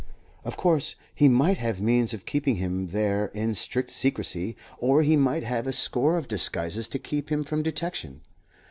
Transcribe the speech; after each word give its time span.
Of 0.43 0.57
course 0.57 0.95
he 1.13 1.27
might 1.27 1.59
have 1.59 1.79
means 1.79 2.11
of 2.11 2.25
keeping 2.25 2.55
him 2.55 2.87
there 2.87 3.27
in 3.35 3.53
strict 3.53 3.91
secrecy, 3.91 4.55
or 4.79 5.03
he 5.03 5.15
might 5.15 5.43
have 5.43 5.67
a 5.67 5.73
score 5.73 6.17
of 6.17 6.27
disguises 6.27 6.89
to 6.89 6.97
keep 6.97 7.31
him 7.31 7.43
from 7.43 7.61
detection. 7.61 8.21